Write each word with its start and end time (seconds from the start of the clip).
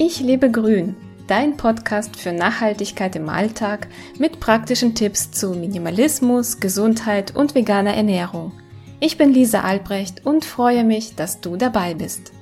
Ich 0.00 0.20
lebe 0.20 0.48
grün, 0.48 0.94
dein 1.26 1.56
Podcast 1.56 2.14
für 2.14 2.30
Nachhaltigkeit 2.30 3.16
im 3.16 3.28
Alltag 3.28 3.88
mit 4.16 4.38
praktischen 4.38 4.94
Tipps 4.94 5.32
zu 5.32 5.50
Minimalismus, 5.54 6.60
Gesundheit 6.60 7.34
und 7.34 7.56
veganer 7.56 7.94
Ernährung. 7.94 8.52
Ich 9.00 9.18
bin 9.18 9.32
Lisa 9.32 9.62
Albrecht 9.62 10.24
und 10.24 10.44
freue 10.44 10.84
mich, 10.84 11.16
dass 11.16 11.40
du 11.40 11.56
dabei 11.56 11.94
bist. 11.94 12.32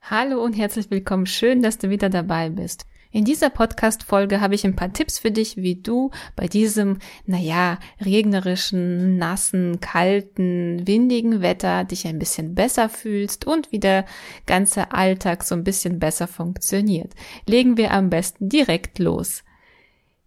Hallo 0.00 0.42
und 0.42 0.54
herzlich 0.54 0.90
willkommen. 0.90 1.26
Schön, 1.26 1.60
dass 1.60 1.76
du 1.76 1.90
wieder 1.90 2.08
dabei 2.08 2.48
bist. 2.48 2.86
In 3.10 3.24
dieser 3.24 3.48
Podcast-Folge 3.48 4.42
habe 4.42 4.54
ich 4.54 4.66
ein 4.66 4.76
paar 4.76 4.92
Tipps 4.92 5.18
für 5.18 5.30
dich, 5.30 5.56
wie 5.56 5.76
du 5.76 6.10
bei 6.36 6.46
diesem, 6.46 6.98
naja, 7.24 7.78
regnerischen, 8.04 9.16
nassen, 9.16 9.80
kalten, 9.80 10.86
windigen 10.86 11.40
Wetter 11.40 11.84
dich 11.84 12.06
ein 12.06 12.18
bisschen 12.18 12.54
besser 12.54 12.90
fühlst 12.90 13.46
und 13.46 13.72
wie 13.72 13.80
der 13.80 14.04
ganze 14.44 14.92
Alltag 14.92 15.42
so 15.42 15.54
ein 15.54 15.64
bisschen 15.64 15.98
besser 15.98 16.26
funktioniert. 16.26 17.14
Legen 17.46 17.78
wir 17.78 17.92
am 17.92 18.10
besten 18.10 18.50
direkt 18.50 18.98
los. 18.98 19.42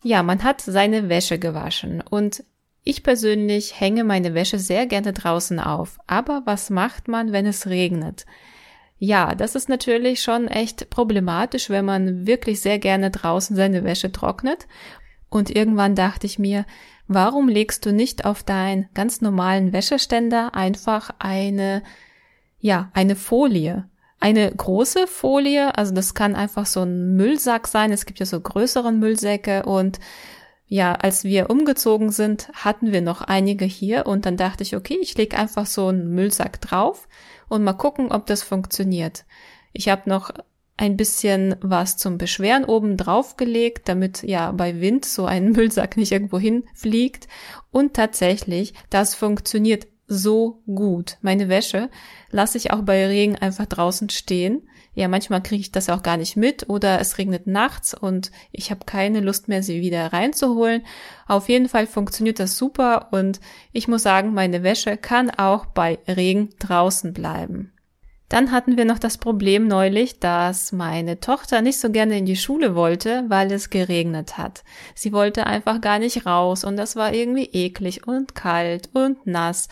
Ja, 0.04 0.24
man 0.24 0.44
hat 0.44 0.62
seine 0.62 1.08
Wäsche 1.08 1.38
gewaschen 1.38 2.02
und 2.02 2.44
ich 2.84 3.04
persönlich 3.04 3.80
hänge 3.80 4.04
meine 4.04 4.34
Wäsche 4.34 4.58
sehr 4.58 4.88
gerne 4.88 5.14
draußen 5.14 5.60
auf. 5.60 6.00
Aber 6.08 6.42
was 6.46 6.72
macht 6.72 7.08
man, 7.08 7.32
wenn 7.32 7.46
es 7.46 7.68
regnet? 7.68 8.26
Ja, 9.04 9.34
das 9.34 9.56
ist 9.56 9.68
natürlich 9.68 10.22
schon 10.22 10.48
echt 10.48 10.92
problematisch, 10.92 11.72
wenn 11.72 11.86
man 11.86 12.28
wirklich 12.28 12.62
sehr 12.62 12.78
gerne 12.78 13.10
draußen 13.10 13.56
seine 13.56 13.84
Wäsche 13.84 14.12
trocknet. 14.12 14.68
Und 15.28 15.50
irgendwann 15.50 15.96
dachte 15.96 16.28
ich 16.28 16.38
mir, 16.38 16.68
warum 17.08 17.48
legst 17.48 17.84
du 17.88 17.94
nicht 17.94 18.26
auf 18.26 18.44
deinen 18.44 18.90
ganz 18.94 19.20
normalen 19.20 19.74
Wäscheständer 19.74 20.54
einfach 20.54 21.10
eine, 21.18 21.82
ja, 22.60 22.92
eine 22.94 23.16
Folie? 23.16 23.90
Eine 24.20 24.52
große 24.52 25.08
Folie, 25.08 25.76
also 25.76 25.96
das 25.96 26.14
kann 26.14 26.36
einfach 26.36 26.68
so 26.68 26.84
ein 26.84 27.16
Müllsack 27.16 27.68
sein. 27.68 27.92
Es 27.92 28.06
gibt 28.06 28.20
ja 28.20 28.28
so 28.28 28.40
größeren 28.40 29.00
Müllsäcke 29.00 29.64
und 29.64 30.00
ja, 30.74 30.94
als 30.94 31.26
wir 31.26 31.50
umgezogen 31.50 32.12
sind, 32.12 32.48
hatten 32.54 32.94
wir 32.94 33.02
noch 33.02 33.20
einige 33.20 33.66
hier 33.66 34.06
und 34.06 34.26
dann 34.26 34.38
dachte 34.38 34.64
ich, 34.64 34.74
okay, 34.74 34.98
ich 35.02 35.18
lege 35.18 35.38
einfach 35.38 35.66
so 35.66 35.88
einen 35.88 36.16
Müllsack 36.16 36.62
drauf 36.62 37.10
und 37.50 37.66
mal 37.66 37.74
gucken, 37.74 38.10
ob 38.10 38.26
das 38.26 38.42
funktioniert. 38.42 39.26
Ich 39.74 39.90
habe 39.90 40.10
noch 40.10 40.32
ein 40.78 40.96
bisschen 40.96 41.58
was 41.60 41.98
zum 41.98 42.18
Beschweren 42.18 42.64
oben 42.64 42.96
drauf 42.96 43.36
gelegt, 43.36 43.90
damit 43.90 44.24
ja 44.24 44.54
bei 44.54 44.80
Wind 44.80 45.04
so 45.04 45.26
ein 45.26 45.52
Müllsack 45.52 45.98
nicht 45.98 46.14
irgendwo 46.14 46.40
hinfliegt. 46.40 47.28
Und 47.72 47.94
tatsächlich, 47.94 48.74
das 48.90 49.14
funktioniert 49.14 49.88
so 50.08 50.62
gut. 50.74 51.18
Meine 51.20 51.50
Wäsche 51.50 51.90
lasse 52.30 52.58
ich 52.58 52.72
auch 52.72 52.84
bei 52.84 53.08
Regen 53.08 53.36
einfach 53.36 53.66
draußen 53.66 54.10
stehen. 54.10 54.62
Ja, 54.94 55.08
manchmal 55.08 55.42
kriege 55.42 55.62
ich 55.62 55.72
das 55.72 55.90
auch 55.90 56.04
gar 56.04 56.18
nicht 56.18 56.36
mit 56.36 56.70
oder 56.70 57.00
es 57.00 57.18
regnet 57.18 57.48
nachts 57.48 57.94
und 57.94 58.32
ich 58.52 58.72
habe 58.72 58.86
keine 58.86 59.22
Lust 59.22 59.48
mehr, 59.48 59.64
sie 59.64 59.82
wieder 59.82 60.12
reinzuholen. 60.12 60.86
Auf 61.28 61.48
jeden 61.48 61.70
Fall 61.70 61.88
funktioniert 61.88 62.40
das 62.40 62.58
super 62.58 63.08
und 63.12 63.40
ich 63.72 63.88
muss 63.88 64.04
sagen, 64.04 64.34
meine 64.34 64.64
Wäsche 64.64 64.98
kann 64.98 65.30
auch 65.30 65.66
bei 65.66 66.00
Regen 66.08 66.50
draußen 66.60 67.14
bleiben. 67.14 67.72
Dann 68.28 68.52
hatten 68.52 68.78
wir 68.78 68.86
noch 68.86 69.00
das 69.00 69.18
Problem 69.18 69.68
neulich, 69.68 70.20
dass 70.20 70.72
meine 70.72 71.20
Tochter 71.20 71.62
nicht 71.62 71.80
so 71.80 71.90
gerne 71.90 72.18
in 72.18 72.26
die 72.26 72.38
Schule 72.38 72.76
wollte, 72.76 73.26
weil 73.28 73.52
es 73.52 73.70
geregnet 73.70 74.38
hat. 74.38 74.64
Sie 74.96 75.12
wollte 75.12 75.48
einfach 75.48 75.82
gar 75.82 76.00
nicht 76.00 76.26
raus 76.26 76.64
und 76.64 76.78
das 76.78 76.96
war 76.96 77.14
irgendwie 77.14 77.50
eklig 77.52 78.08
und 78.08 78.34
kalt 78.34 78.90
und 78.94 79.26
nass. 79.28 79.68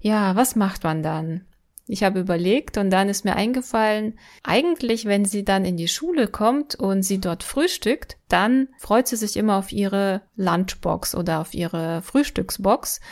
Ja, 0.00 0.36
was 0.36 0.56
macht 0.56 0.84
man 0.84 1.02
dann? 1.02 1.46
Ich 1.92 2.02
habe 2.02 2.20
überlegt 2.20 2.78
und 2.78 2.88
dann 2.88 3.10
ist 3.10 3.26
mir 3.26 3.36
eingefallen, 3.36 4.18
eigentlich, 4.42 5.04
wenn 5.04 5.26
sie 5.26 5.44
dann 5.44 5.66
in 5.66 5.76
die 5.76 5.88
Schule 5.88 6.26
kommt 6.26 6.74
und 6.74 7.02
sie 7.02 7.20
dort 7.20 7.42
frühstückt, 7.42 8.16
dann 8.30 8.68
freut 8.78 9.08
sie 9.08 9.16
sich 9.16 9.36
immer 9.36 9.58
auf 9.58 9.72
ihre 9.72 10.22
Lunchbox 10.34 11.14
oder 11.14 11.38
auf 11.38 11.52
ihre 11.52 12.00
Frühstücksbox 12.00 13.02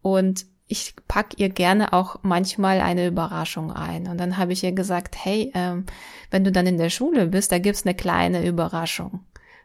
und 0.00 0.46
ich 0.68 0.94
pack 1.06 1.38
ihr 1.38 1.50
gerne 1.50 1.92
auch 1.92 2.20
manchmal 2.22 2.80
eine 2.80 3.08
Überraschung 3.08 3.72
ein. 3.72 4.08
Und 4.08 4.18
dann 4.18 4.38
habe 4.38 4.54
ich 4.54 4.64
ihr 4.64 4.72
gesagt, 4.72 5.16
hey, 5.22 5.52
ähm, 5.54 5.84
wenn 6.30 6.42
du 6.42 6.50
dann 6.50 6.66
in 6.66 6.78
der 6.78 6.88
Schule 6.88 7.26
bist, 7.26 7.52
da 7.52 7.58
gibt's 7.58 7.84
eine 7.84 7.94
kleine 7.94 8.46
Überraschung. 8.46 9.20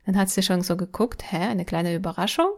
Dann 0.06 0.18
hat 0.18 0.30
sie 0.30 0.44
schon 0.44 0.64
so 0.64 0.76
geguckt, 0.76 1.24
hä, 1.32 1.38
eine 1.38 1.64
kleine 1.64 1.96
Überraschung? 1.96 2.50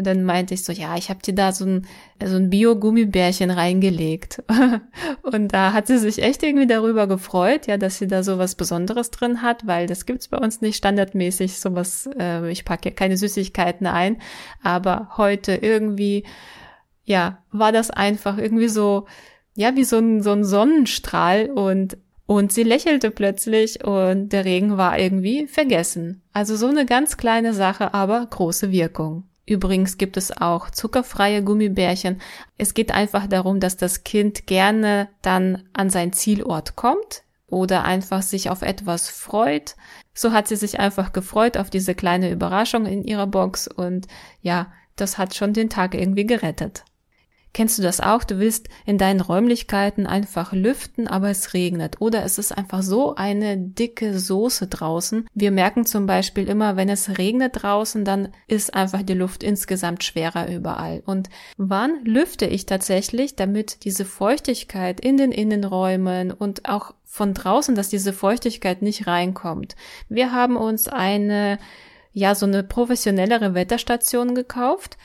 Und 0.00 0.06
dann 0.06 0.24
meinte 0.24 0.54
ich 0.54 0.64
so, 0.64 0.72
ja, 0.72 0.96
ich 0.96 1.10
habe 1.10 1.20
dir 1.20 1.34
da 1.34 1.52
so 1.52 1.66
ein, 1.66 1.86
so 2.24 2.36
ein 2.36 2.48
Bio-Gummibärchen 2.48 3.50
reingelegt. 3.50 4.42
und 5.22 5.48
da 5.48 5.74
hat 5.74 5.88
sie 5.88 5.98
sich 5.98 6.22
echt 6.22 6.42
irgendwie 6.42 6.66
darüber 6.66 7.06
gefreut, 7.06 7.66
ja, 7.66 7.76
dass 7.76 7.98
sie 7.98 8.06
da 8.06 8.22
so 8.22 8.38
was 8.38 8.54
Besonderes 8.54 9.10
drin 9.10 9.42
hat, 9.42 9.66
weil 9.66 9.86
das 9.86 10.06
gibt's 10.06 10.28
bei 10.28 10.38
uns 10.38 10.62
nicht 10.62 10.78
standardmäßig, 10.78 11.60
sowas, 11.60 12.08
äh, 12.18 12.50
ich 12.50 12.64
packe 12.64 12.88
ja 12.88 12.94
keine 12.94 13.18
Süßigkeiten 13.18 13.86
ein, 13.86 14.22
aber 14.62 15.10
heute 15.18 15.54
irgendwie, 15.54 16.24
ja, 17.04 17.42
war 17.52 17.70
das 17.70 17.90
einfach 17.90 18.38
irgendwie 18.38 18.68
so, 18.68 19.04
ja, 19.54 19.76
wie 19.76 19.84
so 19.84 19.98
ein, 19.98 20.22
so 20.22 20.32
ein 20.32 20.44
Sonnenstrahl 20.44 21.50
und 21.50 21.98
und 22.24 22.52
sie 22.52 22.62
lächelte 22.62 23.10
plötzlich 23.10 23.84
und 23.84 24.28
der 24.28 24.44
Regen 24.44 24.76
war 24.78 24.96
irgendwie 24.96 25.48
vergessen. 25.48 26.22
Also 26.32 26.54
so 26.54 26.68
eine 26.68 26.86
ganz 26.86 27.16
kleine 27.16 27.52
Sache, 27.52 27.92
aber 27.92 28.24
große 28.24 28.70
Wirkung. 28.70 29.24
Übrigens 29.50 29.98
gibt 29.98 30.16
es 30.16 30.30
auch 30.30 30.70
zuckerfreie 30.70 31.42
Gummibärchen. 31.42 32.20
Es 32.56 32.72
geht 32.72 32.92
einfach 32.92 33.26
darum, 33.26 33.58
dass 33.58 33.76
das 33.76 34.04
Kind 34.04 34.46
gerne 34.46 35.08
dann 35.22 35.64
an 35.72 35.90
sein 35.90 36.12
Zielort 36.12 36.76
kommt 36.76 37.24
oder 37.48 37.84
einfach 37.84 38.22
sich 38.22 38.48
auf 38.48 38.62
etwas 38.62 39.08
freut. 39.08 39.74
So 40.14 40.30
hat 40.30 40.46
sie 40.46 40.54
sich 40.54 40.78
einfach 40.78 41.12
gefreut 41.12 41.56
auf 41.56 41.68
diese 41.68 41.96
kleine 41.96 42.30
Überraschung 42.30 42.86
in 42.86 43.02
ihrer 43.02 43.26
Box 43.26 43.66
und 43.66 44.06
ja, 44.40 44.70
das 44.94 45.18
hat 45.18 45.34
schon 45.34 45.52
den 45.52 45.68
Tag 45.68 45.96
irgendwie 45.96 46.26
gerettet. 46.26 46.84
Kennst 47.52 47.78
du 47.78 47.82
das 47.82 48.00
auch? 48.00 48.22
Du 48.22 48.38
willst 48.38 48.68
in 48.86 48.96
deinen 48.96 49.20
Räumlichkeiten 49.20 50.06
einfach 50.06 50.52
lüften, 50.52 51.08
aber 51.08 51.30
es 51.30 51.52
regnet. 51.52 52.00
Oder 52.00 52.24
es 52.24 52.38
ist 52.38 52.56
einfach 52.56 52.82
so 52.82 53.16
eine 53.16 53.58
dicke 53.58 54.18
Soße 54.18 54.68
draußen. 54.68 55.26
Wir 55.34 55.50
merken 55.50 55.84
zum 55.84 56.06
Beispiel 56.06 56.48
immer, 56.48 56.76
wenn 56.76 56.88
es 56.88 57.18
regnet 57.18 57.62
draußen, 57.62 58.04
dann 58.04 58.28
ist 58.46 58.74
einfach 58.74 59.02
die 59.02 59.14
Luft 59.14 59.42
insgesamt 59.42 60.04
schwerer 60.04 60.48
überall. 60.48 61.02
Und 61.04 61.28
wann 61.56 62.04
lüfte 62.04 62.46
ich 62.46 62.66
tatsächlich, 62.66 63.34
damit 63.34 63.84
diese 63.84 64.04
Feuchtigkeit 64.04 65.00
in 65.00 65.16
den 65.16 65.32
Innenräumen 65.32 66.30
und 66.30 66.68
auch 66.68 66.94
von 67.04 67.34
draußen, 67.34 67.74
dass 67.74 67.88
diese 67.88 68.12
Feuchtigkeit 68.12 68.80
nicht 68.80 69.08
reinkommt? 69.08 69.74
Wir 70.08 70.32
haben 70.32 70.56
uns 70.56 70.86
eine 70.86 71.58
ja, 72.12 72.34
so 72.34 72.44
eine 72.44 72.64
professionellere 72.64 73.54
Wetterstation 73.54 74.34
gekauft 74.34 74.96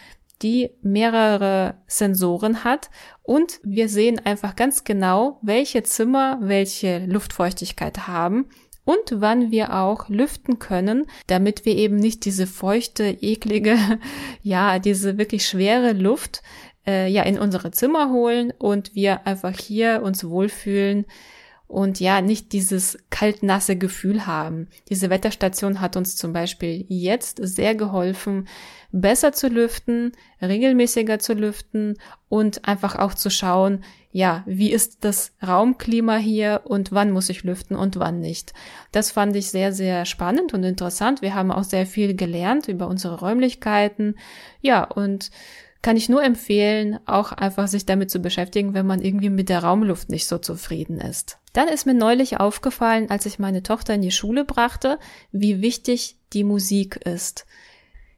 die 0.41 0.71
mehrere 0.81 1.75
Sensoren 1.87 2.63
hat. 2.63 2.89
Und 3.23 3.59
wir 3.63 3.89
sehen 3.89 4.19
einfach 4.23 4.55
ganz 4.55 4.83
genau, 4.83 5.39
welche 5.41 5.83
Zimmer 5.83 6.39
welche 6.41 7.05
Luftfeuchtigkeit 7.05 8.07
haben 8.07 8.49
und 8.83 8.99
wann 9.13 9.51
wir 9.51 9.73
auch 9.73 10.09
lüften 10.09 10.59
können, 10.59 11.07
damit 11.27 11.65
wir 11.65 11.75
eben 11.75 11.95
nicht 11.95 12.25
diese 12.25 12.47
feuchte, 12.47 13.17
eklige, 13.21 13.77
ja, 14.43 14.79
diese 14.79 15.17
wirklich 15.17 15.47
schwere 15.47 15.93
Luft 15.93 16.43
äh, 16.85 17.07
ja 17.09 17.23
in 17.23 17.39
unsere 17.39 17.71
Zimmer 17.71 18.11
holen 18.11 18.53
und 18.57 18.95
wir 18.95 19.25
einfach 19.25 19.57
hier 19.57 20.01
uns 20.03 20.23
wohlfühlen 20.27 21.05
und 21.67 21.99
ja, 21.99 22.21
nicht 22.21 22.53
dieses 22.53 22.97
kalt-nasse 23.09 23.75
Gefühl 23.75 24.27
haben. 24.27 24.67
Diese 24.89 25.09
Wetterstation 25.09 25.81
hat 25.81 25.97
uns 25.97 26.15
zum 26.15 26.31
Beispiel 26.31 26.85
jetzt 26.89 27.39
sehr 27.41 27.75
geholfen, 27.75 28.47
besser 28.91 29.33
zu 29.33 29.47
lüften, 29.47 30.13
regelmäßiger 30.41 31.19
zu 31.19 31.33
lüften 31.33 31.97
und 32.29 32.67
einfach 32.67 32.95
auch 32.95 33.13
zu 33.13 33.29
schauen, 33.29 33.83
ja, 34.11 34.43
wie 34.45 34.71
ist 34.71 35.03
das 35.03 35.33
Raumklima 35.45 36.15
hier 36.15 36.61
und 36.63 36.93
wann 36.93 37.11
muss 37.11 37.29
ich 37.29 37.43
lüften 37.43 37.75
und 37.75 37.99
wann 37.99 38.21
nicht. 38.21 38.53
Das 38.93 39.11
fand 39.11 39.35
ich 39.35 39.49
sehr, 39.49 39.73
sehr 39.73 40.05
spannend 40.05 40.53
und 40.53 40.63
interessant. 40.63 41.21
Wir 41.21 41.35
haben 41.35 41.51
auch 41.51 41.65
sehr 41.65 41.85
viel 41.85 42.15
gelernt 42.15 42.69
über 42.69 42.87
unsere 42.87 43.19
Räumlichkeiten. 43.19 44.15
Ja, 44.61 44.85
und 44.85 45.31
kann 45.85 45.97
ich 45.97 46.09
nur 46.09 46.23
empfehlen, 46.23 46.97
auch 47.05 47.31
einfach 47.31 47.67
sich 47.67 47.85
damit 47.85 48.09
zu 48.09 48.17
beschäftigen, 48.17 48.73
wenn 48.73 48.87
man 48.87 49.03
irgendwie 49.03 49.29
mit 49.29 49.49
der 49.49 49.59
Raumluft 49.59 50.09
nicht 50.09 50.25
so 50.25 50.39
zufrieden 50.39 50.99
ist. 50.99 51.37
Dann 51.53 51.67
ist 51.67 51.85
mir 51.85 51.93
neulich 51.93 52.39
aufgefallen, 52.39 53.11
als 53.11 53.27
ich 53.27 53.37
meine 53.37 53.61
Tochter 53.61 53.93
in 53.93 54.01
die 54.01 54.09
Schule 54.09 54.45
brachte, 54.45 54.97
wie 55.31 55.61
wichtig 55.61 56.17
die 56.33 56.43
Musik 56.43 56.95
ist. 57.05 57.45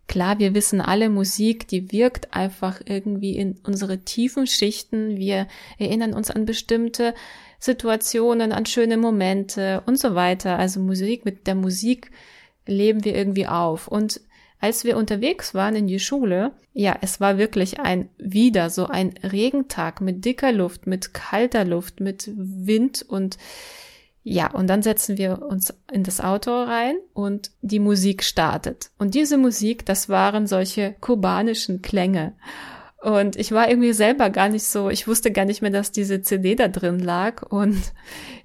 Klar, 0.08 0.40
wir 0.40 0.54
wissen 0.54 0.80
alle, 0.80 1.10
Musik, 1.10 1.68
die 1.68 1.92
wirkt 1.92 2.34
einfach 2.34 2.80
irgendwie 2.86 3.36
in 3.36 3.60
unsere 3.66 3.98
tiefen 3.98 4.48
Schichten. 4.48 5.18
Wir 5.18 5.46
erinnern 5.78 6.14
uns 6.14 6.31
an 6.31 6.46
bestimmte 6.46 7.14
Situationen, 7.60 8.54
an 8.54 8.66
schöne 8.66 8.96
Momente 8.96 9.84
und 9.86 10.00
so 10.00 10.16
weiter. 10.16 10.58
Also 10.58 10.80
Musik, 10.80 11.25
mit 11.25 11.48
der 11.48 11.56
Musik 11.56 12.12
leben 12.66 13.04
wir 13.04 13.14
irgendwie 13.14 13.48
auf. 13.48 13.90
Und 13.90 14.22
als 14.59 14.83
wir 14.83 14.98
unterwegs 14.98 15.54
waren 15.54 15.75
in 15.75 15.88
die 15.88 16.00
Schule, 16.00 16.51
ja, 16.74 16.95
es 17.01 17.19
war 17.19 17.38
wirklich 17.38 17.80
ein 17.80 18.09
wieder 18.18 18.69
so 18.69 18.88
ein 18.88 19.13
Regentag 19.24 20.01
mit 20.01 20.25
dicker 20.25 20.51
Luft, 20.51 20.88
mit 20.88 21.13
kalter 21.13 21.65
Luft, 21.65 22.00
mit 22.00 22.31
Wind 22.36 23.06
und 23.07 23.38
Ja, 24.30 24.51
und 24.51 24.68
dann 24.68 24.81
setzen 24.83 25.18
wir 25.18 25.42
uns 25.42 25.74
in 25.89 26.04
das 26.04 26.19
Auto 26.19 26.51
rein 26.51 26.98
und 27.13 27.51
die 27.62 27.80
Musik 27.80 28.24
startet. 28.24 28.89
Und 28.98 29.15
diese 29.15 29.38
Musik, 29.38 29.86
das 29.86 30.09
waren 30.09 30.48
solche 30.48 30.95
kubanischen 31.00 31.81
Klänge. 31.81 32.33
Und 33.01 33.35
ich 33.35 33.51
war 33.51 33.69
irgendwie 33.69 33.94
selber 33.94 34.29
gar 34.29 34.49
nicht 34.49 34.63
so, 34.63 34.89
ich 34.89 35.07
wusste 35.07 35.31
gar 35.31 35.45
nicht 35.45 35.61
mehr, 35.61 35.71
dass 35.71 35.91
diese 35.91 36.21
CD 36.21 36.55
da 36.55 36.67
drin 36.67 36.99
lag. 36.99 37.44
Und 37.44 37.94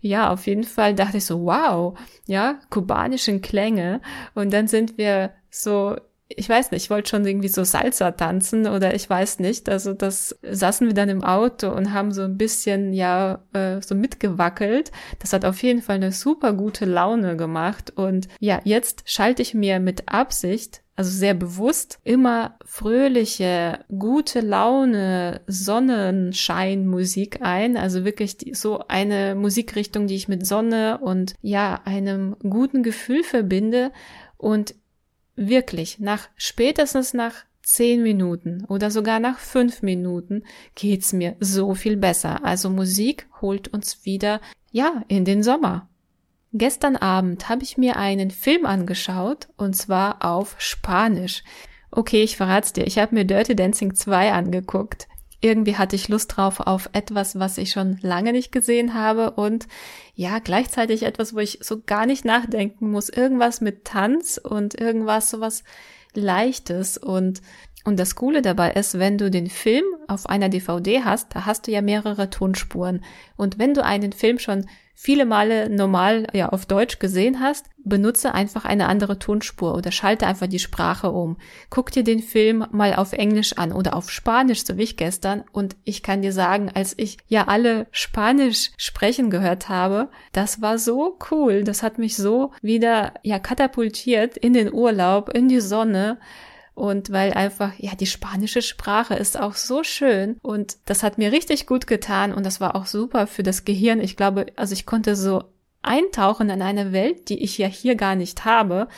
ja, 0.01 0.31
auf 0.31 0.47
jeden 0.47 0.65
Fall 0.65 0.95
dachte 0.95 1.19
ich 1.19 1.25
so, 1.25 1.45
wow, 1.45 1.99
ja, 2.27 2.61
kubanischen 2.71 3.41
Klänge. 3.41 4.01
Und 4.35 4.53
dann 4.53 4.69
sind 4.69 4.99
wir 4.99 5.33
so 5.51 5.97
ich 6.37 6.49
weiß 6.49 6.71
nicht, 6.71 6.85
ich 6.85 6.91
wollte 6.91 7.11
schon 7.11 7.27
irgendwie 7.27 7.49
so 7.49 7.65
Salsa 7.65 8.13
tanzen 8.13 8.67
oder 8.67 8.95
ich 8.95 9.09
weiß 9.09 9.39
nicht. 9.39 9.69
Also 9.69 9.93
das 9.93 10.39
saßen 10.43 10.87
wir 10.87 10.95
dann 10.95 11.09
im 11.09 11.23
Auto 11.23 11.71
und 11.71 11.93
haben 11.93 12.13
so 12.13 12.23
ein 12.23 12.39
bisschen 12.39 12.93
ja 12.93 13.43
äh, 13.53 13.81
so 13.81 13.95
mitgewackelt. 13.95 14.93
Das 15.19 15.33
hat 15.33 15.45
auf 15.45 15.63
jeden 15.63 15.83
Fall 15.83 15.97
eine 15.97 16.13
super 16.13 16.53
gute 16.53 16.85
Laune 16.85 17.37
gemacht. 17.37 17.93
Und 17.95 18.29
ja, 18.41 18.61
jetzt 18.65 19.03
schalte 19.07 19.43
ich 19.43 19.55
mir 19.55 19.81
mit 19.81 20.09
Absicht 20.09 20.82
also 20.95 21.11
sehr 21.11 21.35
bewusst, 21.35 21.99
immer 22.05 22.59
fröhliche, 22.65 23.85
gute 23.89 24.41
Laune, 24.41 25.41
Sonnenscheinmusik 25.47 27.41
ein. 27.41 27.77
Also 27.77 28.05
wirklich 28.05 28.37
die, 28.37 28.55
so 28.55 28.85
eine 28.89 29.35
Musikrichtung, 29.35 30.07
die 30.07 30.17
ich 30.17 30.29
mit 30.29 30.47
Sonne 30.47 30.99
und 30.99 31.35
ja, 31.41 31.81
einem 31.85 32.37
guten 32.41 32.83
Gefühl 32.83 33.25
verbinde. 33.25 33.91
Und 34.37 34.75
wirklich, 35.35 35.99
nach 35.99 36.29
spätestens 36.37 37.15
nach 37.15 37.35
zehn 37.63 38.03
Minuten 38.03 38.65
oder 38.67 38.91
sogar 38.91 39.21
nach 39.21 39.39
fünf 39.39 39.83
Minuten 39.83 40.43
geht's 40.75 41.13
mir 41.13 41.37
so 41.41 41.75
viel 41.75 41.97
besser. 41.97 42.45
Also 42.45 42.69
Musik 42.69 43.29
holt 43.41 43.69
uns 43.69 44.05
wieder, 44.05 44.41
ja, 44.73 45.05
in 45.09 45.25
den 45.25 45.43
Sommer. 45.43 45.89
Gestern 46.55 46.97
Abend 46.97 47.49
habe 47.49 47.63
ich 47.63 47.79
mir 47.79 47.97
einen 47.97 48.31
Film 48.31 48.67
angeschaut 48.67 49.49
und 49.57 49.75
zwar 49.75 50.23
auf 50.23 50.55
Spanisch. 50.59 51.45
Okay, 51.91 52.23
ich 52.23 52.37
verrat's 52.37 52.75
dir. 52.75 52.87
Ich 52.87 52.99
habe 52.99 53.15
mir 53.15 53.25
Dirty 53.25 53.57
Dancing 53.57 53.95
2 53.95 54.33
angeguckt. 54.33 55.09
Irgendwie 55.41 55.77
hatte 55.77 55.97
ich 55.97 56.09
Lust 56.09 56.37
drauf 56.37 56.61
auf 56.61 56.91
etwas, 56.93 57.39
was 57.39 57.57
ich 57.57 57.71
schon 57.71 57.99
lange 58.03 58.33
nicht 58.33 58.53
gesehen 58.53 58.95
habe 58.95 59.33
und 59.33 59.67
ja, 60.15 60.39
gleichzeitig 60.39 61.05
etwas, 61.05 61.35
wo 61.35 61.39
ich 61.39 61.59
so 61.63 61.81
gar 61.85 62.05
nicht 62.05 62.25
nachdenken 62.25 62.91
muss. 62.91 63.09
Irgendwas 63.09 63.61
mit 63.63 63.85
Tanz 63.87 64.39
und 64.43 64.79
irgendwas 64.79 65.31
sowas 65.31 65.65
Leichtes 66.15 66.99
und 66.99 67.41
und 67.85 67.99
das 67.99 68.15
Coole 68.15 68.43
dabei 68.43 68.73
ist, 68.73 68.99
wenn 68.99 69.19
du 69.19 69.31
den 69.31 69.49
Film 69.49 69.85
auf 70.09 70.27
einer 70.27 70.49
DVD 70.49 71.03
hast, 71.05 71.35
da 71.35 71.47
hast 71.47 71.67
du 71.67 71.73
ja 71.73 71.83
mehrere 71.83 72.31
Tonspuren. 72.31 73.05
Und 73.37 73.59
wenn 73.59 73.75
du 73.75 73.85
einen 73.85 74.13
Film 74.13 74.39
schon 74.39 74.67
viele 74.95 75.27
Male 75.27 75.69
normal 75.69 76.29
ja 76.33 76.51
auf 76.51 76.65
Deutsch 76.67 77.01
gesehen 77.01 77.41
hast, 77.41 77.67
benutze 77.85 78.35
einfach 78.35 78.65
eine 78.65 78.87
andere 78.87 79.19
Tonspur 79.19 79.75
oder 79.75 79.91
schalte 79.91 80.29
einfach 80.29 80.47
die 80.47 80.61
Sprache 80.61 81.11
um. 81.11 81.39
Guck 81.71 81.91
dir 81.91 82.05
den 82.05 82.21
Film 82.21 82.65
mal 82.71 82.95
auf 82.95 83.13
Englisch 83.13 83.55
an 83.55 83.73
oder 83.73 83.97
auf 83.97 84.11
Spanisch, 84.11 84.65
so 84.65 84.77
wie 84.77 84.85
ich 84.85 84.97
gestern. 84.97 85.43
Und 85.51 85.75
ich 85.83 86.05
kann 86.05 86.23
dir 86.23 86.33
sagen, 86.33 86.71
als 86.73 86.95
ich 86.97 87.19
ja 87.27 87.49
alle 87.49 87.89
Spanisch 87.91 88.71
sprechen 88.77 89.31
gehört 89.31 89.69
habe, 89.69 90.09
das 90.31 90.63
war 90.63 90.79
so 90.79 91.19
cool. 91.33 91.65
Das 91.65 91.83
hat 91.83 91.99
mich 91.99 92.17
so 92.17 92.53
wieder 92.63 93.15
ja 93.25 93.41
katapultiert 93.41 94.37
in 94.37 94.53
den 94.53 94.73
Urlaub, 94.73 95.31
in 95.31 95.49
die 95.49 95.61
Sonne. 95.61 96.19
Und 96.75 97.13
weil 97.13 97.33
einfach, 97.35 97.73
ja, 97.79 97.95
die 97.95 98.07
spanische 98.07 98.63
Sprache 98.63 99.15
ist 99.15 99.39
auch 99.39 99.55
so 99.55 99.85
schön 99.85 100.39
und 100.43 100.79
das 100.87 101.03
hat 101.03 101.19
mir 101.19 101.31
richtig 101.31 101.67
gut 101.67 101.87
getan 101.87 102.33
und 102.33 102.47
das 102.47 102.61
war 102.61 102.75
auch 102.75 102.87
super 102.87 103.27
für 103.27 103.43
das 103.43 103.65
Gehirn. 103.65 104.01
Ich 104.01 104.17
glaube, 104.17 104.47
also 104.57 104.73
ich 104.73 104.87
konnte 104.87 105.15
so 105.15 105.45
eintauchen 105.83 106.49
in 106.49 106.63
eine 106.63 106.93
Welt, 106.93 107.29
die 107.29 107.43
ich 107.43 107.59
ja 107.59 107.67
hier 107.67 107.97
gar 107.97 108.15
nicht 108.15 108.45
habe. 108.45 108.89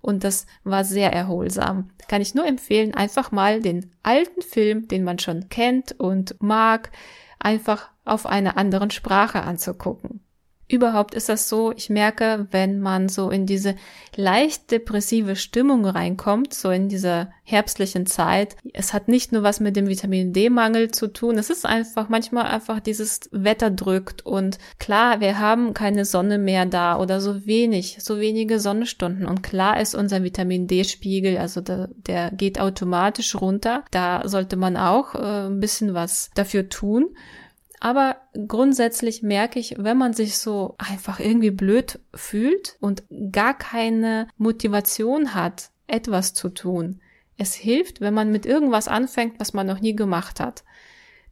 Und 0.00 0.24
das 0.24 0.46
war 0.64 0.84
sehr 0.84 1.12
erholsam. 1.12 1.90
Kann 2.08 2.20
ich 2.20 2.34
nur 2.34 2.44
empfehlen, 2.44 2.92
einfach 2.92 3.30
mal 3.30 3.60
den 3.60 3.92
alten 4.02 4.42
Film, 4.42 4.88
den 4.88 5.04
man 5.04 5.20
schon 5.20 5.48
kennt 5.48 5.98
und 5.98 6.42
mag, 6.42 6.90
einfach 7.38 7.88
auf 8.04 8.26
einer 8.26 8.56
anderen 8.56 8.90
Sprache 8.90 9.42
anzugucken. 9.42 10.20
Überhaupt 10.72 11.14
ist 11.14 11.28
das 11.28 11.50
so, 11.50 11.70
ich 11.70 11.90
merke, 11.90 12.46
wenn 12.50 12.80
man 12.80 13.10
so 13.10 13.28
in 13.28 13.44
diese 13.44 13.74
leicht 14.16 14.70
depressive 14.70 15.36
Stimmung 15.36 15.84
reinkommt, 15.84 16.54
so 16.54 16.70
in 16.70 16.88
dieser 16.88 17.30
herbstlichen 17.44 18.06
Zeit, 18.06 18.56
es 18.72 18.94
hat 18.94 19.06
nicht 19.06 19.32
nur 19.32 19.42
was 19.42 19.60
mit 19.60 19.76
dem 19.76 19.86
Vitamin 19.86 20.32
D-Mangel 20.32 20.90
zu 20.90 21.08
tun, 21.08 21.36
es 21.36 21.50
ist 21.50 21.66
einfach 21.66 22.08
manchmal 22.08 22.46
einfach 22.46 22.80
dieses 22.80 23.20
Wetter 23.32 23.70
drückt 23.70 24.24
und 24.24 24.56
klar, 24.78 25.20
wir 25.20 25.38
haben 25.38 25.74
keine 25.74 26.06
Sonne 26.06 26.38
mehr 26.38 26.64
da 26.64 26.98
oder 26.98 27.20
so 27.20 27.44
wenig, 27.44 27.98
so 28.00 28.18
wenige 28.18 28.58
Sonnenstunden 28.58 29.26
und 29.26 29.42
klar 29.42 29.78
ist 29.78 29.94
unser 29.94 30.22
Vitamin 30.22 30.68
D-Spiegel, 30.68 31.36
also 31.36 31.60
der, 31.60 31.90
der 32.06 32.30
geht 32.30 32.58
automatisch 32.58 33.34
runter, 33.34 33.84
da 33.90 34.26
sollte 34.26 34.56
man 34.56 34.78
auch 34.78 35.14
äh, 35.16 35.48
ein 35.48 35.60
bisschen 35.60 35.92
was 35.92 36.30
dafür 36.34 36.70
tun. 36.70 37.14
Aber 37.84 38.14
grundsätzlich 38.46 39.24
merke 39.24 39.58
ich, 39.58 39.74
wenn 39.76 39.98
man 39.98 40.12
sich 40.12 40.38
so 40.38 40.76
einfach 40.78 41.18
irgendwie 41.18 41.50
blöd 41.50 41.98
fühlt 42.14 42.76
und 42.78 43.02
gar 43.32 43.58
keine 43.58 44.28
Motivation 44.36 45.34
hat, 45.34 45.72
etwas 45.88 46.32
zu 46.32 46.50
tun, 46.50 47.00
es 47.38 47.54
hilft, 47.54 48.00
wenn 48.00 48.14
man 48.14 48.30
mit 48.30 48.46
irgendwas 48.46 48.86
anfängt, 48.86 49.40
was 49.40 49.52
man 49.52 49.66
noch 49.66 49.80
nie 49.80 49.96
gemacht 49.96 50.38
hat. 50.38 50.62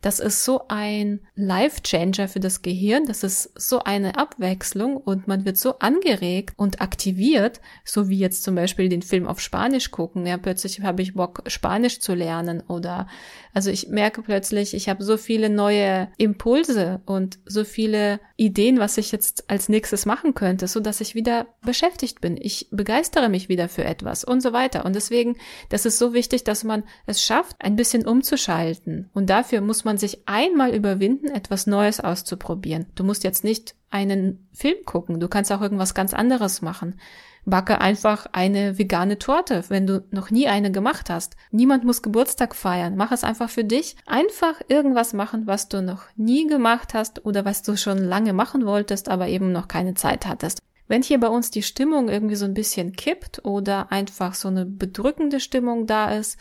Das 0.00 0.19
ist 0.19 0.44
so 0.44 0.62
ein 0.69 1.20
Life-Changer 1.35 2.29
für 2.29 2.41
das 2.41 2.62
Gehirn. 2.62 3.05
Das 3.06 3.23
ist 3.23 3.50
so 3.61 3.81
eine 3.81 4.17
Abwechslung 4.17 4.97
und 4.97 5.29
man 5.29 5.44
wird 5.44 5.58
so 5.58 5.79
angeregt 5.79 6.55
und 6.56 6.81
aktiviert, 6.81 7.61
so 7.85 8.08
wie 8.08 8.19
jetzt 8.19 8.43
zum 8.43 8.55
Beispiel 8.55 8.88
den 8.88 9.02
Film 9.02 9.26
auf 9.26 9.41
Spanisch 9.41 9.91
gucken. 9.91 10.26
Ja, 10.26 10.38
plötzlich 10.38 10.81
habe 10.81 11.02
ich 11.02 11.14
Bock, 11.14 11.43
Spanisch 11.47 12.00
zu 12.00 12.14
lernen 12.14 12.62
oder 12.67 13.06
also 13.52 13.70
ich 13.70 13.88
merke 13.88 14.23
plötzlich, 14.23 14.75
ich 14.75 14.88
habe 14.88 15.02
so 15.02 15.17
viele 15.17 15.50
neue 15.50 16.08
Impulse 16.19 17.00
und 17.05 17.38
so 17.44 17.64
viele 17.64 18.20
Ideen, 18.37 18.79
was 18.79 18.97
ich 18.97 19.12
jetzt 19.12 19.50
als 19.50 19.69
nächstes 19.69 20.06
machen 20.06 20.35
könnte, 20.35 20.69
so 20.69 20.81
dass 20.81 21.00
ich 21.00 21.14
wieder 21.14 21.49
beschäftigt 21.62 22.20
bin. 22.20 22.38
Ich 22.41 22.69
begeistere 22.70 23.29
mich 23.29 23.49
wieder 23.49 23.69
für 23.69 23.85
etwas 23.85 24.25
und 24.25 24.41
so 24.41 24.52
weiter. 24.52 24.85
Und 24.85 24.94
deswegen, 24.94 25.37
das 25.69 25.85
ist 25.85 25.99
so 25.99 26.14
wichtig, 26.14 26.44
dass 26.44 26.64
man 26.64 26.85
es 27.06 27.23
schafft, 27.23 27.56
ein 27.58 27.76
bisschen 27.76 28.06
umzuschalten. 28.06 29.11
Und 29.12 29.29
dafür 29.31 29.61
muss 29.61 29.85
man 29.85 29.89
sich 29.98 30.26
einmal 30.26 30.75
überwinden, 30.75 31.28
etwas 31.28 31.66
Neues 31.66 32.00
auszuprobieren. 32.00 32.87
Du 32.94 33.04
musst 33.04 33.25
jetzt 33.25 33.44
nicht 33.44 33.75
einen 33.90 34.48
Film 34.52 34.76
gucken. 34.84 35.20
Du 35.20 35.28
kannst 35.28 35.52
auch 35.52 35.60
irgendwas 35.60 35.94
ganz 35.94 36.14
anderes 36.14 36.62
machen. 36.62 36.98
Backe 37.46 37.81
einfach 37.81 38.26
eine 38.32 38.78
vegane 38.78 39.18
Torte, 39.18 39.64
wenn 39.68 39.87
du 39.87 40.04
noch 40.11 40.30
nie 40.30 40.47
eine 40.47 40.70
gemacht 40.70 41.09
hast. 41.11 41.37
Niemand 41.50 41.85
muss 41.85 42.02
Geburtstag 42.02 42.54
feiern. 42.54 42.97
Mach 42.97 43.12
es 43.12 43.25
einfach 43.25 43.49
für 43.49 43.64
dich. 43.64 43.97
Einfach 44.06 44.61
irgendwas 44.68 45.12
machen, 45.12 45.47
was 45.47 45.68
du 45.68 45.82
noch 45.82 46.04
nie 46.16 46.47
gemacht 46.47 46.94
hast 46.94 47.25
oder 47.25 47.44
was 47.44 47.62
du 47.62 47.76
schon 47.76 47.99
lange 47.99 48.32
machen 48.32 48.66
wolltest, 48.66 49.09
aber 49.09 49.28
eben 49.28 49.52
noch 49.52 49.68
keine 49.68 49.94
Zeit 49.94 50.26
hattest. 50.26 50.61
Wenn 50.87 51.02
hier 51.02 51.20
bei 51.20 51.28
uns 51.28 51.50
die 51.50 51.62
Stimmung 51.62 52.09
irgendwie 52.09 52.35
so 52.35 52.44
ein 52.44 52.54
bisschen 52.54 52.92
kippt 52.92 53.44
oder 53.44 53.92
einfach 53.92 54.35
so 54.35 54.49
eine 54.49 54.66
bedrückende 54.66 55.38
Stimmung 55.38 55.87
da 55.87 56.11
ist, 56.11 56.37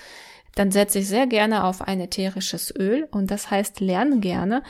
dann 0.56 0.72
setze 0.72 1.00
ich 1.00 1.08
sehr 1.08 1.28
gerne 1.28 1.64
auf 1.64 1.82
ein 1.82 2.00
ätherisches 2.00 2.74
Öl 2.76 3.08
und 3.12 3.32
das 3.32 3.52
heißt 3.52 3.80
lernen 3.80 4.22
gerne. 4.22 4.64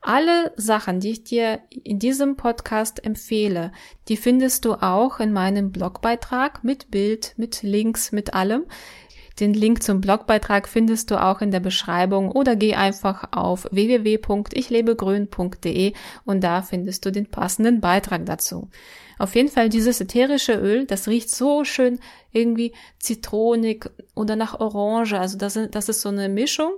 Alle 0.00 0.52
Sachen, 0.56 1.00
die 1.00 1.12
ich 1.12 1.24
dir 1.24 1.60
in 1.70 1.98
diesem 1.98 2.36
Podcast 2.36 3.02
empfehle, 3.04 3.72
die 4.08 4.18
findest 4.18 4.66
du 4.66 4.74
auch 4.74 5.18
in 5.18 5.32
meinem 5.32 5.72
Blogbeitrag 5.72 6.62
mit 6.62 6.90
Bild, 6.90 7.32
mit 7.38 7.62
Links, 7.62 8.12
mit 8.12 8.34
allem. 8.34 8.64
Den 9.40 9.52
Link 9.52 9.82
zum 9.82 10.00
Blogbeitrag 10.00 10.68
findest 10.68 11.10
du 11.10 11.20
auch 11.20 11.40
in 11.40 11.50
der 11.50 11.58
Beschreibung 11.60 12.30
oder 12.30 12.54
geh 12.54 12.74
einfach 12.74 13.32
auf 13.32 13.66
www.ichlebegrün.de 13.70 15.92
und 16.24 16.44
da 16.44 16.62
findest 16.62 17.04
du 17.04 17.10
den 17.10 17.26
passenden 17.26 17.80
Beitrag 17.80 18.26
dazu. 18.26 18.68
Auf 19.18 19.34
jeden 19.34 19.48
Fall 19.48 19.68
dieses 19.68 20.00
ätherische 20.00 20.54
Öl, 20.54 20.86
das 20.86 21.08
riecht 21.08 21.30
so 21.30 21.64
schön 21.64 22.00
irgendwie 22.32 22.72
zitronig 22.98 23.90
oder 24.14 24.36
nach 24.36 24.60
Orange. 24.60 25.18
Also 25.18 25.38
das, 25.38 25.58
das 25.70 25.88
ist 25.88 26.00
so 26.00 26.08
eine 26.08 26.28
Mischung. 26.28 26.72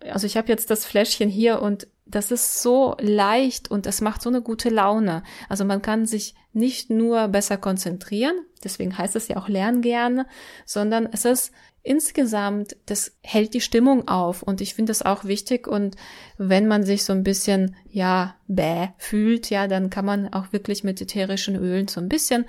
Also 0.00 0.26
ich 0.26 0.36
habe 0.36 0.48
jetzt 0.48 0.70
das 0.70 0.84
Fläschchen 0.84 1.28
hier 1.28 1.60
und 1.60 1.86
das 2.06 2.30
ist 2.30 2.62
so 2.62 2.96
leicht 3.00 3.70
und 3.70 3.86
es 3.86 4.00
macht 4.00 4.22
so 4.22 4.28
eine 4.28 4.42
gute 4.42 4.68
Laune. 4.68 5.22
Also 5.48 5.64
man 5.64 5.82
kann 5.82 6.06
sich 6.06 6.34
nicht 6.52 6.90
nur 6.90 7.28
besser 7.28 7.56
konzentrieren, 7.56 8.36
deswegen 8.62 8.96
heißt 8.96 9.16
es 9.16 9.28
ja 9.28 9.36
auch 9.36 9.48
lernen 9.48 9.80
gerne, 9.80 10.26
sondern 10.66 11.08
es 11.10 11.24
ist 11.24 11.52
insgesamt, 11.82 12.76
das 12.86 13.16
hält 13.22 13.54
die 13.54 13.60
Stimmung 13.60 14.08
auf 14.08 14.42
und 14.42 14.60
ich 14.60 14.74
finde 14.74 14.92
es 14.92 15.02
auch 15.02 15.24
wichtig 15.24 15.66
und 15.66 15.96
wenn 16.38 16.66
man 16.68 16.84
sich 16.84 17.04
so 17.04 17.12
ein 17.12 17.24
bisschen, 17.24 17.76
ja, 17.88 18.36
bäh 18.46 18.88
fühlt, 18.98 19.50
ja, 19.50 19.66
dann 19.68 19.90
kann 19.90 20.04
man 20.04 20.32
auch 20.32 20.52
wirklich 20.52 20.84
mit 20.84 21.00
ätherischen 21.00 21.56
Ölen 21.56 21.88
so 21.88 22.00
ein 22.00 22.08
bisschen 22.08 22.44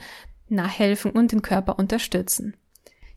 nachhelfen 0.50 1.12
und 1.12 1.32
den 1.32 1.42
Körper 1.42 1.80
unterstützen. 1.80 2.56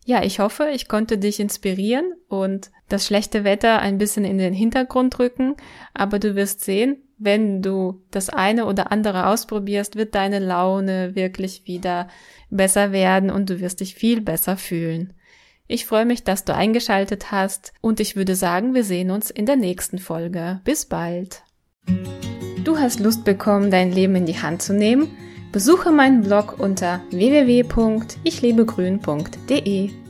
Ja, 0.05 0.23
ich 0.23 0.39
hoffe, 0.39 0.69
ich 0.73 0.87
konnte 0.87 1.17
dich 1.17 1.39
inspirieren 1.39 2.13
und 2.29 2.71
das 2.87 3.05
schlechte 3.05 3.43
Wetter 3.43 3.79
ein 3.79 3.97
bisschen 3.97 4.23
in 4.23 4.37
den 4.37 4.53
Hintergrund 4.53 5.19
rücken, 5.19 5.55
aber 5.93 6.17
du 6.17 6.35
wirst 6.35 6.63
sehen, 6.63 7.03
wenn 7.17 7.61
du 7.61 8.01
das 8.11 8.29
eine 8.29 8.67
oder 8.67 8.91
andere 8.91 9.27
ausprobierst, 9.27 9.95
wird 9.95 10.15
deine 10.15 10.39
Laune 10.39 11.15
wirklich 11.15 11.63
wieder 11.65 12.07
besser 12.49 12.91
werden 12.91 13.29
und 13.29 13.49
du 13.49 13.59
wirst 13.59 13.81
dich 13.81 13.95
viel 13.95 14.21
besser 14.21 14.55
fühlen. 14.55 15.13
Ich 15.67 15.85
freue 15.85 16.05
mich, 16.05 16.23
dass 16.23 16.45
du 16.45 16.55
eingeschaltet 16.55 17.31
hast 17.31 17.73
und 17.81 17.99
ich 17.99 18.15
würde 18.15 18.35
sagen, 18.35 18.73
wir 18.73 18.85
sehen 18.85 19.11
uns 19.11 19.29
in 19.29 19.45
der 19.45 19.57
nächsten 19.57 19.99
Folge. 19.99 20.61
Bis 20.63 20.85
bald. 20.85 21.43
Du 22.63 22.79
hast 22.79 22.99
Lust 22.99 23.23
bekommen, 23.25 23.71
dein 23.71 23.91
Leben 23.91 24.15
in 24.15 24.25
die 24.25 24.41
Hand 24.41 24.61
zu 24.61 24.73
nehmen? 24.73 25.09
Besuche 25.51 25.91
meinen 25.91 26.21
Blog 26.21 26.59
unter 26.59 27.01
www.ichlebegrün.de. 27.11 30.06